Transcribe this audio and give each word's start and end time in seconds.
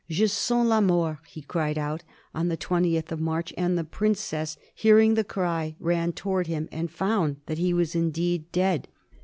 *^ 0.01 0.03
Je 0.09 0.25
sens 0.25 0.67
la 0.67 0.81
mort," 0.81 1.19
he 1.27 1.43
cried 1.43 1.77
out 1.77 2.01
on 2.33 2.47
the 2.47 2.57
20th 2.57 3.11
of 3.11 3.21
March, 3.21 3.53
and 3.55 3.77
the 3.77 3.83
princess, 3.83 4.57
hearing 4.73 5.13
the 5.13 5.23
cry, 5.23 5.75
ran 5.79 6.11
towards 6.11 6.49
him, 6.49 6.67
and 6.71 6.89
found 6.89 7.37
that 7.45 7.59
he 7.59 7.71
was 7.71 7.93
indeed 7.93 8.51
dead. 8.51 8.87